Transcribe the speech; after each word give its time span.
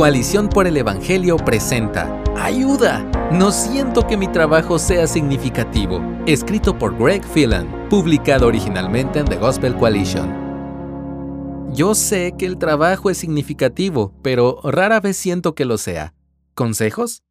Coalición 0.00 0.48
por 0.48 0.66
el 0.66 0.78
Evangelio 0.78 1.36
presenta 1.36 2.24
Ayuda. 2.34 3.04
No 3.32 3.52
siento 3.52 4.06
que 4.06 4.16
mi 4.16 4.28
trabajo 4.28 4.78
sea 4.78 5.06
significativo. 5.06 6.00
Escrito 6.24 6.78
por 6.78 6.96
Greg 6.96 7.22
Phelan, 7.22 7.86
publicado 7.90 8.46
originalmente 8.46 9.18
en 9.18 9.26
The 9.26 9.36
Gospel 9.36 9.76
Coalition. 9.76 11.68
Yo 11.74 11.94
sé 11.94 12.32
que 12.38 12.46
el 12.46 12.56
trabajo 12.56 13.10
es 13.10 13.18
significativo, 13.18 14.14
pero 14.22 14.60
rara 14.64 15.00
vez 15.00 15.18
siento 15.18 15.54
que 15.54 15.66
lo 15.66 15.76
sea. 15.76 16.14
¿Consejos? 16.54 17.22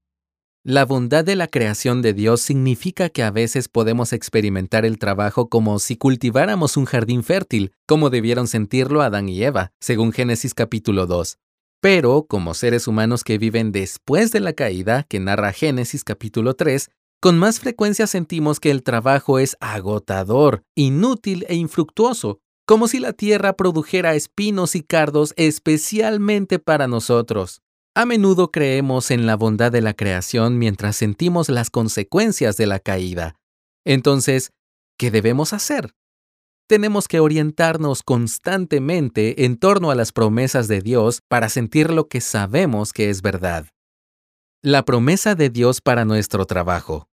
La 0.63 0.85
bondad 0.85 1.25
de 1.25 1.35
la 1.35 1.47
creación 1.47 2.03
de 2.03 2.13
Dios 2.13 2.39
significa 2.39 3.09
que 3.09 3.23
a 3.23 3.31
veces 3.31 3.67
podemos 3.67 4.13
experimentar 4.13 4.85
el 4.85 4.99
trabajo 4.99 5.49
como 5.49 5.79
si 5.79 5.97
cultiváramos 5.97 6.77
un 6.77 6.85
jardín 6.85 7.23
fértil, 7.23 7.71
como 7.87 8.11
debieron 8.11 8.45
sentirlo 8.45 9.01
Adán 9.01 9.27
y 9.27 9.43
Eva, 9.43 9.71
según 9.79 10.13
Génesis 10.13 10.53
capítulo 10.53 11.07
2. 11.07 11.39
Pero, 11.81 12.25
como 12.27 12.53
seres 12.53 12.87
humanos 12.87 13.23
que 13.23 13.37
viven 13.37 13.71
después 13.71 14.31
de 14.31 14.41
la 14.41 14.53
caída, 14.53 15.03
que 15.03 15.19
narra 15.19 15.53
Génesis 15.53 16.03
capítulo 16.03 16.55
3, 16.55 16.89
con 17.21 17.37
más 17.37 17.59
frecuencia 17.59 18.05
sentimos 18.05 18.59
que 18.59 18.71
el 18.71 18.83
trabajo 18.83 19.39
es 19.39 19.55
agotador, 19.61 20.63
inútil 20.75 21.45
e 21.47 21.55
infructuoso, 21.55 22.39
como 22.65 22.87
si 22.87 22.99
la 22.99 23.13
tierra 23.13 23.53
produjera 23.53 24.13
espinos 24.13 24.75
y 24.75 24.83
cardos 24.83 25.33
especialmente 25.37 26.59
para 26.59 26.87
nosotros. 26.87 27.61
A 27.95 28.05
menudo 28.05 28.51
creemos 28.51 29.09
en 29.09 29.25
la 29.25 29.35
bondad 29.35 29.71
de 29.71 29.81
la 29.81 29.93
creación 29.93 30.57
mientras 30.57 30.97
sentimos 30.97 31.49
las 31.49 31.69
consecuencias 31.69 32.57
de 32.57 32.67
la 32.67 32.79
caída. 32.79 33.35
Entonces, 33.85 34.51
¿qué 34.97 35.11
debemos 35.11 35.53
hacer? 35.53 35.93
Tenemos 36.69 37.07
que 37.07 37.19
orientarnos 37.19 38.03
constantemente 38.03 39.43
en 39.45 39.57
torno 39.57 39.89
a 39.89 39.95
las 39.95 40.11
promesas 40.11 40.67
de 40.67 40.81
Dios 40.81 41.19
para 41.27 41.49
sentir 41.49 41.89
lo 41.91 42.07
que 42.07 42.21
sabemos 42.21 42.93
que 42.93 43.09
es 43.09 43.23
verdad. 43.23 43.65
La 44.61 44.85
promesa 44.85 45.33
de 45.33 45.49
Dios 45.49 45.81
para 45.81 46.05
nuestro 46.05 46.45
trabajo. 46.45 47.09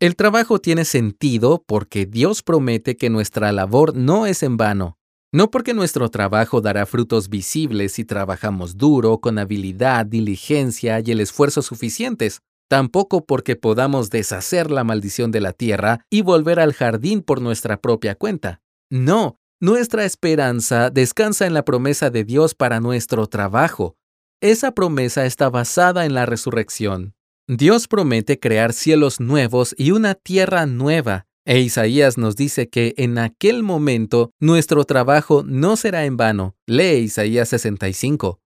El 0.00 0.16
trabajo 0.16 0.58
tiene 0.58 0.84
sentido 0.84 1.62
porque 1.68 2.04
Dios 2.04 2.42
promete 2.42 2.96
que 2.96 3.10
nuestra 3.10 3.52
labor 3.52 3.94
no 3.94 4.26
es 4.26 4.42
en 4.42 4.56
vano, 4.56 4.98
no 5.32 5.52
porque 5.52 5.72
nuestro 5.72 6.08
trabajo 6.08 6.60
dará 6.60 6.84
frutos 6.84 7.28
visibles 7.28 7.92
si 7.92 8.04
trabajamos 8.04 8.76
duro, 8.76 9.18
con 9.18 9.38
habilidad, 9.38 10.04
diligencia 10.04 10.98
y 10.98 11.12
el 11.12 11.20
esfuerzo 11.20 11.62
suficientes, 11.62 12.40
tampoco 12.68 13.24
porque 13.24 13.56
podamos 13.56 14.10
deshacer 14.10 14.70
la 14.70 14.84
maldición 14.84 15.32
de 15.32 15.40
la 15.40 15.52
tierra 15.52 16.04
y 16.10 16.22
volver 16.22 16.60
al 16.60 16.74
jardín 16.74 17.22
por 17.22 17.40
nuestra 17.40 17.80
propia 17.80 18.14
cuenta. 18.14 18.60
No, 18.90 19.38
nuestra 19.60 20.04
esperanza 20.04 20.90
descansa 20.90 21.46
en 21.46 21.54
la 21.54 21.64
promesa 21.64 22.10
de 22.10 22.24
Dios 22.24 22.54
para 22.54 22.80
nuestro 22.80 23.26
trabajo. 23.26 23.96
Esa 24.40 24.72
promesa 24.72 25.26
está 25.26 25.50
basada 25.50 26.06
en 26.06 26.14
la 26.14 26.26
resurrección. 26.26 27.14
Dios 27.48 27.88
promete 27.88 28.38
crear 28.38 28.72
cielos 28.72 29.20
nuevos 29.20 29.74
y 29.78 29.90
una 29.90 30.14
tierra 30.14 30.66
nueva, 30.66 31.26
e 31.46 31.60
Isaías 31.60 32.18
nos 32.18 32.36
dice 32.36 32.68
que 32.68 32.92
en 32.98 33.16
aquel 33.16 33.62
momento 33.62 34.32
nuestro 34.38 34.84
trabajo 34.84 35.42
no 35.46 35.76
será 35.76 36.04
en 36.04 36.18
vano. 36.18 36.54
Lee 36.66 36.98
Isaías 36.98 37.48
65. 37.48 38.38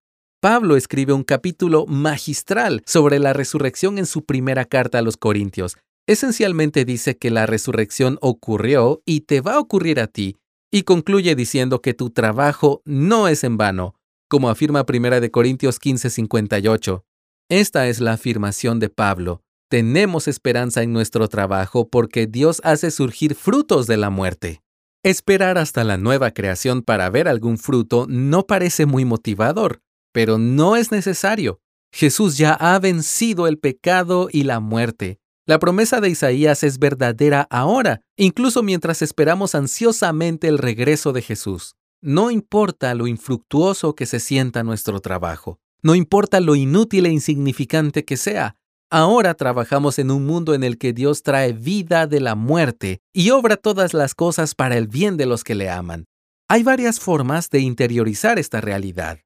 Pablo 0.43 0.75
escribe 0.75 1.12
un 1.12 1.23
capítulo 1.23 1.87
magistral 1.87 2.83
sobre 2.85 3.21
la 3.21 3.33
resurrección 3.33 3.97
en 3.97 4.07
su 4.07 4.25
primera 4.25 4.65
carta 4.65 4.99
a 4.99 5.03
los 5.03 5.17
Corintios. 5.17 5.77
Esencialmente 6.09 6.84
dice 6.84 7.17
que 7.17 7.31
la 7.31 7.47
resurrección 7.47 8.19
ocurrió 8.21 9.03
y 9.07 9.21
te 9.21 9.41
va 9.41 9.55
a 9.55 9.61
ocurrir 9.61 10.01
a 10.01 10.09
ti, 10.09 10.37
y 10.73 10.83
concluye 10.83 11.37
diciendo 11.37 11.81
que 11.81 11.95
tu 11.95 12.11
trabajo 12.11 12.83
no 12.84 13.29
es 13.29 13.45
en 13.45 13.57
vano, 13.57 13.95
como 14.29 14.51
afirma 14.51 14.84
1 14.84 15.31
Corintios 15.31 15.79
15:58. 15.79 17.05
Esta 17.49 17.87
es 17.87 18.01
la 18.01 18.15
afirmación 18.15 18.81
de 18.81 18.89
Pablo. 18.89 19.43
Tenemos 19.71 20.27
esperanza 20.27 20.83
en 20.83 20.93
nuestro 20.93 21.29
trabajo 21.29 21.89
porque 21.89 22.27
Dios 22.27 22.61
hace 22.65 22.91
surgir 22.91 23.37
frutos 23.37 23.87
de 23.87 23.97
la 23.97 24.11
muerte. 24.11 24.61
Esperar 25.05 25.56
hasta 25.56 25.84
la 25.84 25.99
nueva 25.99 26.33
creación 26.33 26.83
para 26.83 27.09
ver 27.11 27.28
algún 27.28 27.59
fruto 27.59 28.06
no 28.09 28.49
parece 28.49 28.87
muy 28.87 29.05
motivador 29.05 29.83
pero 30.12 30.39
no 30.39 30.77
es 30.77 30.93
necesario. 30.93 31.61
Jesús 31.93 32.39
ya 32.39 32.53
ha 32.55 32.78
vencido 32.78 33.47
el 33.47 33.59
pecado 33.59 34.28
y 34.31 34.45
la 34.45 34.61
muerte. 34.61 35.19
La 35.45 35.59
promesa 35.59 36.00
de 36.00 36.09
Isaías 36.09 36.62
es 36.62 36.78
verdadera 36.78 37.49
ahora, 37.50 38.00
incluso 38.17 38.62
mientras 38.62 39.03
esperamos 39.03 39.55
ansiosamente 39.55 40.47
el 40.47 40.59
regreso 40.59 41.12
de 41.12 41.21
Jesús. 41.21 41.75
No 42.01 42.31
importa 42.31 42.95
lo 42.95 43.06
infructuoso 43.06 43.95
que 43.95 44.06
se 44.06 44.21
sienta 44.21 44.62
nuestro 44.62 45.01
trabajo, 45.01 45.59
no 45.83 45.97
importa 45.97 46.41
lo 46.41 46.55
inútil 46.55 47.06
e 47.06 47.11
insignificante 47.11 48.05
que 48.05 48.17
sea, 48.17 48.56
ahora 48.91 49.34
trabajamos 49.34 49.99
en 49.99 50.11
un 50.11 50.25
mundo 50.27 50.55
en 50.55 50.62
el 50.62 50.78
que 50.78 50.93
Dios 50.93 51.22
trae 51.25 51.53
vida 51.53 52.06
de 52.06 52.21
la 52.21 52.37
muerte 52.37 53.01
y 53.12 53.31
obra 53.31 53.56
todas 53.56 53.95
las 53.95 54.15
cosas 54.15 54.55
para 54.55 54.77
el 54.77 54.87
bien 54.87 55.17
de 55.17 55.27
los 55.27 55.43
que 55.43 55.56
le 55.56 55.71
aman. 55.71 56.05
Hay 56.49 56.62
varias 56.62 57.01
formas 57.01 57.51
de 57.51 57.61
interiorizar 57.61 58.39
esta 58.39 58.61
realidad. 58.61 59.19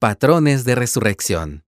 Patrones 0.00 0.64
de 0.64 0.76
resurrección. 0.76 1.64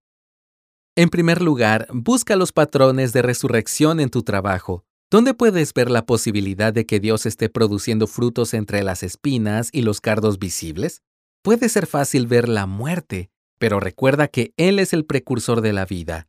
En 0.95 1.09
primer 1.09 1.43
lugar, 1.43 1.89
busca 1.93 2.37
los 2.37 2.53
patrones 2.53 3.13
de 3.13 3.23
resurrección 3.23 3.99
en 3.99 4.09
tu 4.09 4.23
trabajo. 4.23 4.85
¿Dónde 5.11 5.35
puedes 5.35 5.75
ver 5.75 5.91
la 5.91 6.07
posibilidad 6.07 6.73
de 6.73 6.87
que 6.87 7.01
Dios 7.01 7.27
esté 7.27 7.49
produciendo 7.49 8.07
frutos 8.07 8.55
entre 8.55 8.85
las 8.85 9.03
espinas 9.03 9.71
y 9.73 9.83
los 9.83 10.01
cardos 10.01 10.39
visibles? 10.39 11.03
Puede 11.43 11.69
ser 11.69 11.89
fácil 11.89 12.29
ver 12.29 12.49
la 12.49 12.67
muerte, 12.67 13.33
pero 13.59 13.81
recuerda 13.81 14.29
que 14.29 14.55
Él 14.57 14.79
es 14.79 14.93
el 14.93 15.05
precursor 15.07 15.61
de 15.61 15.73
la 15.73 15.85
vida. 15.85 16.29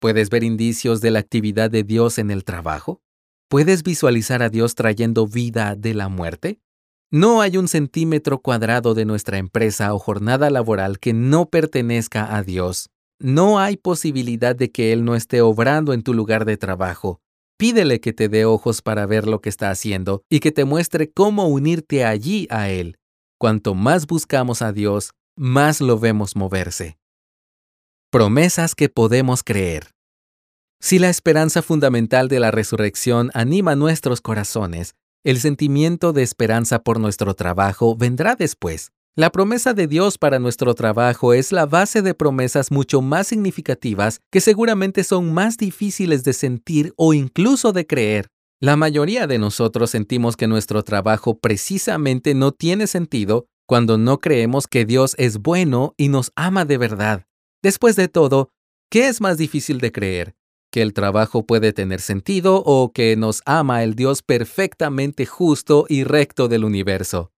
¿Puedes 0.00 0.30
ver 0.30 0.44
indicios 0.44 1.02
de 1.02 1.10
la 1.10 1.18
actividad 1.18 1.70
de 1.70 1.82
Dios 1.82 2.16
en 2.16 2.30
el 2.30 2.44
trabajo? 2.44 3.02
¿Puedes 3.50 3.82
visualizar 3.82 4.42
a 4.42 4.48
Dios 4.48 4.74
trayendo 4.74 5.26
vida 5.26 5.76
de 5.76 5.92
la 5.92 6.08
muerte? 6.08 6.62
No 7.14 7.42
hay 7.42 7.58
un 7.58 7.68
centímetro 7.68 8.40
cuadrado 8.40 8.94
de 8.94 9.04
nuestra 9.04 9.36
empresa 9.36 9.92
o 9.92 9.98
jornada 9.98 10.48
laboral 10.48 10.98
que 10.98 11.12
no 11.12 11.44
pertenezca 11.44 12.34
a 12.34 12.42
Dios. 12.42 12.88
No 13.20 13.58
hay 13.58 13.76
posibilidad 13.76 14.56
de 14.56 14.72
que 14.72 14.94
Él 14.94 15.04
no 15.04 15.14
esté 15.14 15.42
obrando 15.42 15.92
en 15.92 16.02
tu 16.02 16.14
lugar 16.14 16.46
de 16.46 16.56
trabajo. 16.56 17.20
Pídele 17.58 18.00
que 18.00 18.14
te 18.14 18.30
dé 18.30 18.46
ojos 18.46 18.80
para 18.80 19.04
ver 19.04 19.26
lo 19.26 19.42
que 19.42 19.50
está 19.50 19.68
haciendo 19.68 20.22
y 20.30 20.40
que 20.40 20.52
te 20.52 20.64
muestre 20.64 21.12
cómo 21.12 21.48
unirte 21.48 22.06
allí 22.06 22.46
a 22.48 22.70
Él. 22.70 22.96
Cuanto 23.38 23.74
más 23.74 24.06
buscamos 24.06 24.62
a 24.62 24.72
Dios, 24.72 25.10
más 25.36 25.82
lo 25.82 25.98
vemos 25.98 26.34
moverse. 26.34 26.96
Promesas 28.10 28.74
que 28.74 28.88
podemos 28.88 29.42
creer. 29.44 29.90
Si 30.80 30.98
la 30.98 31.10
esperanza 31.10 31.60
fundamental 31.60 32.28
de 32.28 32.40
la 32.40 32.50
resurrección 32.50 33.30
anima 33.34 33.76
nuestros 33.76 34.22
corazones, 34.22 34.94
el 35.24 35.38
sentimiento 35.38 36.12
de 36.12 36.22
esperanza 36.22 36.80
por 36.80 36.98
nuestro 36.98 37.34
trabajo 37.34 37.96
vendrá 37.96 38.34
después. 38.34 38.90
La 39.14 39.30
promesa 39.30 39.74
de 39.74 39.86
Dios 39.86 40.18
para 40.18 40.38
nuestro 40.38 40.74
trabajo 40.74 41.34
es 41.34 41.52
la 41.52 41.66
base 41.66 42.02
de 42.02 42.14
promesas 42.14 42.72
mucho 42.72 43.02
más 43.02 43.28
significativas 43.28 44.20
que 44.30 44.40
seguramente 44.40 45.04
son 45.04 45.32
más 45.32 45.58
difíciles 45.58 46.24
de 46.24 46.32
sentir 46.32 46.92
o 46.96 47.14
incluso 47.14 47.72
de 47.72 47.86
creer. 47.86 48.28
La 48.58 48.76
mayoría 48.76 49.26
de 49.26 49.38
nosotros 49.38 49.90
sentimos 49.90 50.36
que 50.36 50.46
nuestro 50.46 50.82
trabajo 50.82 51.38
precisamente 51.38 52.34
no 52.34 52.52
tiene 52.52 52.86
sentido 52.86 53.46
cuando 53.66 53.98
no 53.98 54.18
creemos 54.18 54.66
que 54.66 54.84
Dios 54.84 55.14
es 55.18 55.38
bueno 55.38 55.94
y 55.96 56.08
nos 56.08 56.32
ama 56.34 56.64
de 56.64 56.78
verdad. 56.78 57.26
Después 57.62 57.96
de 57.96 58.08
todo, 58.08 58.48
¿qué 58.90 59.08
es 59.08 59.20
más 59.20 59.36
difícil 59.36 59.78
de 59.78 59.92
creer? 59.92 60.34
Que 60.72 60.82
el 60.82 60.94
trabajo 60.94 61.46
puede 61.46 61.72
tener 61.72 62.00
sentido 62.00 62.62
o 62.64 62.92
que 62.92 63.14
nos 63.16 63.42
ama 63.44 63.84
el 63.84 63.94
Dios 63.94 64.22
perfectamente 64.22 65.26
justo 65.26 65.84
y 65.88 66.02
recto 66.02 66.48
del 66.48 66.64
universo. 66.64 67.30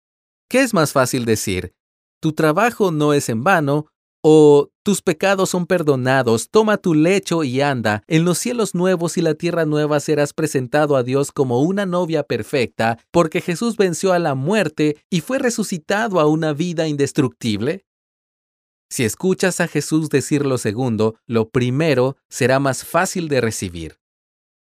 ¿Qué 0.50 0.62
es 0.62 0.74
más 0.74 0.94
fácil 0.94 1.26
decir? 1.26 1.74
Tu 2.22 2.32
trabajo 2.32 2.92
no 2.92 3.12
es 3.14 3.28
en 3.28 3.44
vano 3.44 3.88
o 4.22 4.70
tus 4.84 5.02
pecados 5.02 5.50
son 5.50 5.66
perdonados, 5.66 6.50
toma 6.50 6.78
tu 6.78 6.94
lecho 6.94 7.44
y 7.44 7.60
anda, 7.60 8.04
en 8.08 8.24
los 8.24 8.38
cielos 8.38 8.76
nuevos 8.76 9.18
y 9.18 9.22
la 9.22 9.34
tierra 9.34 9.66
nueva 9.66 10.00
serás 10.00 10.32
presentado 10.34 10.96
a 10.96 11.04
Dios 11.04 11.32
como 11.32 11.62
una 11.62 11.86
novia 11.86 12.24
perfecta, 12.24 12.98
porque 13.12 13.42
Jesús 13.42 13.76
venció 13.76 14.14
a 14.14 14.20
la 14.20 14.36
muerte 14.36 14.98
y 15.10 15.22
fue 15.22 15.40
resucitado 15.40 16.20
a 16.20 16.28
una 16.28 16.54
vida 16.54 16.88
indestructible? 16.88 17.86
Si 18.90 19.04
escuchas 19.04 19.60
a 19.60 19.68
Jesús 19.68 20.10
decir 20.10 20.46
lo 20.46 20.58
segundo, 20.58 21.16
lo 21.26 21.50
primero 21.50 22.18
será 22.30 22.60
más 22.60 22.86
fácil 22.86 23.28
de 23.28 23.42
recibir. 23.42 23.98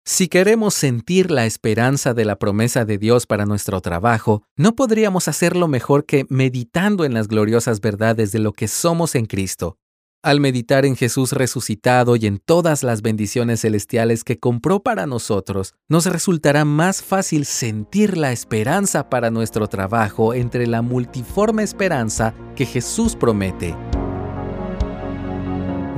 Si 0.05 0.27
queremos 0.27 0.73
sentir 0.73 1.31
la 1.31 1.45
esperanza 1.45 2.13
de 2.13 2.25
la 2.25 2.37
promesa 2.37 2.83
de 2.83 2.97
Dios 2.97 3.25
para 3.25 3.45
nuestro 3.45 3.79
trabajo, 3.79 4.43
no 4.57 4.75
podríamos 4.75 5.29
hacerlo 5.29 5.69
mejor 5.69 6.05
que 6.05 6.25
meditando 6.27 7.05
en 7.05 7.13
las 7.13 7.29
gloriosas 7.29 7.79
verdades 7.79 8.33
de 8.33 8.39
lo 8.39 8.51
que 8.51 8.67
somos 8.67 9.15
en 9.15 9.27
Cristo. 9.27 9.77
Al 10.21 10.39
meditar 10.39 10.85
en 10.85 10.95
Jesús 10.95 11.31
resucitado 11.31 12.15
y 12.15 12.27
en 12.27 12.39
todas 12.39 12.83
las 12.83 13.01
bendiciones 13.01 13.61
celestiales 13.61 14.23
que 14.23 14.39
compró 14.39 14.81
para 14.81 15.05
nosotros, 15.05 15.73
nos 15.89 16.05
resultará 16.05 16.63
más 16.65 17.01
fácil 17.01 17.45
sentir 17.45 18.17
la 18.17 18.31
esperanza 18.31 19.09
para 19.09 19.31
nuestro 19.31 19.67
trabajo 19.67 20.33
entre 20.33 20.65
la 20.67 20.81
multiforme 20.81 21.63
esperanza 21.63 22.33
que 22.55 22.65
Jesús 22.65 23.15
promete. 23.17 23.75